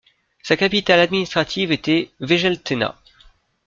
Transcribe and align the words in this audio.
Sa 0.41 0.57
capitale 0.57 0.99
administrative 0.99 1.71
était 1.71 2.09
Wegeltena. 2.21 2.97